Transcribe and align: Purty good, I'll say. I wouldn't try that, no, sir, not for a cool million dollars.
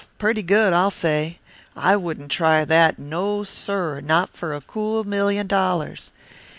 Purty 0.17 0.41
good, 0.41 0.73
I'll 0.73 0.89
say. 0.89 1.37
I 1.75 1.95
wouldn't 1.95 2.31
try 2.31 2.65
that, 2.65 2.97
no, 2.97 3.43
sir, 3.43 4.01
not 4.03 4.31
for 4.33 4.51
a 4.55 4.61
cool 4.61 5.03
million 5.03 5.45
dollars. 5.45 6.11